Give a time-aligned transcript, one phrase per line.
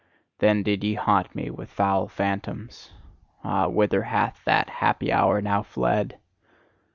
[0.39, 2.89] Then did ye haunt me with foul phantoms;
[3.43, 6.17] ah, whither hath that happy hour now fled!